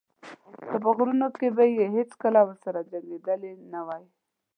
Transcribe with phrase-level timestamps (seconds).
[0.67, 4.05] خو په غرونو کې به یې هېڅکله ورسره جنګېدلی نه وای.